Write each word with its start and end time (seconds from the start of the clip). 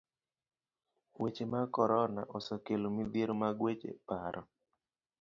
Weche 1.21 1.43
mag 1.51 1.67
korona 1.75 2.21
osekelo 2.37 2.87
midhiero 2.95 3.33
mag 3.41 3.55
weche 3.65 3.91
paro. 4.07 4.41